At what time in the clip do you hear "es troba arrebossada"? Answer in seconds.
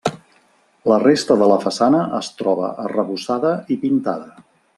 2.21-3.53